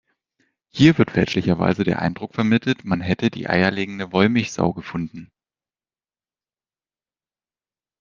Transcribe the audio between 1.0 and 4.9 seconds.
fälschlicherweise der Eindruck vermittelt, man hätte die eierlegende Wollmilchsau